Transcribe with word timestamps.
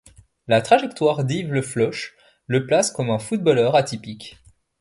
La 0.47 0.63
trajectoire 0.63 1.23
d'Yves 1.23 1.51
Le 1.51 1.61
Floch 1.61 2.15
le 2.47 2.65
place 2.65 2.89
comme 2.89 3.11
un 3.11 3.19
footballeur 3.19 3.75
atypique. 3.75 4.39